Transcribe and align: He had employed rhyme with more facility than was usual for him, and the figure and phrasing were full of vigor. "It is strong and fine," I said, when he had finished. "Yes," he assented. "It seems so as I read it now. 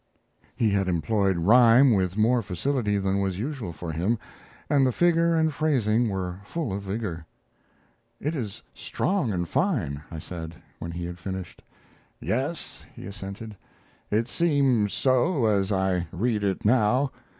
He 0.55 0.71
had 0.71 0.87
employed 0.87 1.37
rhyme 1.37 1.93
with 1.93 2.17
more 2.17 2.41
facility 2.41 2.97
than 2.97 3.21
was 3.21 3.37
usual 3.37 3.71
for 3.71 3.91
him, 3.91 4.17
and 4.67 4.83
the 4.83 4.91
figure 4.91 5.35
and 5.35 5.53
phrasing 5.53 6.09
were 6.09 6.39
full 6.43 6.73
of 6.73 6.81
vigor. 6.81 7.27
"It 8.19 8.33
is 8.33 8.63
strong 8.73 9.31
and 9.31 9.47
fine," 9.47 10.01
I 10.09 10.17
said, 10.17 10.55
when 10.79 10.89
he 10.89 11.05
had 11.05 11.19
finished. 11.19 11.61
"Yes," 12.19 12.83
he 12.95 13.05
assented. 13.05 13.55
"It 14.09 14.27
seems 14.27 14.91
so 14.91 15.45
as 15.45 15.71
I 15.71 16.07
read 16.11 16.43
it 16.43 16.65
now. 16.65 17.11